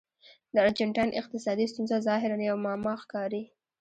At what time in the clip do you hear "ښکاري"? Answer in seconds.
3.03-3.43